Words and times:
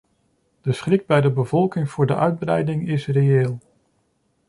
De 0.61 0.71
schrik 0.73 1.05
bij 1.05 1.21
de 1.21 1.31
bevolking 1.31 1.89
voor 1.89 2.05
de 2.07 2.15
uitbreiding 2.15 2.87
is 2.87 3.07
reëel. 3.07 3.59